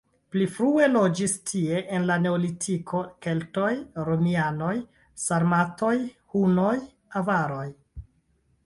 Pli 0.35 0.45
frue 0.53 0.85
loĝis 0.93 1.35
tie 1.49 1.81
en 1.97 2.07
la 2.11 2.15
neolitiko, 2.23 3.03
keltoj, 3.27 3.69
romianoj, 4.09 4.73
sarmatoj, 5.27 5.95
hunoj, 6.35 6.77
avaroj. 7.23 7.67